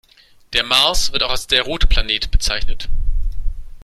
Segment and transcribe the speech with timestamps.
[0.53, 2.89] Der Mars wird auch als der „rote Planet“ bezeichnet.